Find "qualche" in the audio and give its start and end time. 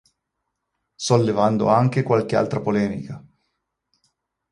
2.01-2.35